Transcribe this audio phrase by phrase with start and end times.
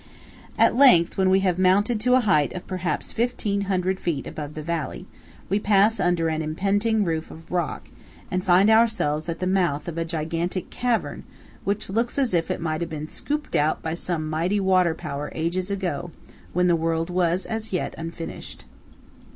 [0.57, 4.55] At length, when we have mounted to a height of perhaps fifteen hundred feet above
[4.55, 5.05] the valley,
[5.47, 7.87] we pass under an impending roof of rock,
[8.31, 11.23] and find ourselves at the mouth of a gigantic cavern
[11.65, 15.31] which looks as if it might have been scooped out by some mighty water power
[15.35, 16.09] ages ago,
[16.51, 18.65] when the world was yet unfinished.